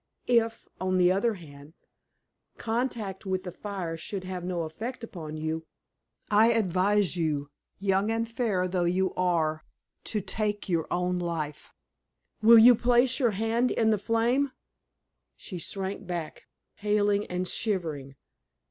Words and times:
If, 0.25 0.67
on 0.79 0.97
the 0.97 1.11
other 1.11 1.35
hand, 1.35 1.75
contact 2.57 3.23
with 3.23 3.43
the 3.43 3.51
fire 3.51 3.95
should 3.95 4.23
have 4.23 4.43
no 4.43 4.63
effect 4.63 5.03
upon 5.03 5.37
you, 5.37 5.67
I 6.31 6.53
advise 6.53 7.15
you, 7.15 7.51
young 7.77 8.09
and 8.09 8.27
fair 8.27 8.67
though 8.67 8.85
you 8.85 9.13
are, 9.13 9.63
to 10.05 10.19
take 10.19 10.67
your 10.67 10.87
own 10.91 11.19
life! 11.19 11.75
Will 12.41 12.57
you 12.57 12.73
place 12.73 13.19
your 13.19 13.29
hand 13.37 13.69
in 13.69 13.91
the 13.91 13.99
flame?" 13.99 14.53
She 15.35 15.59
shrank 15.59 16.07
back, 16.07 16.47
paling 16.77 17.27
and 17.27 17.47
shivering. 17.47 18.15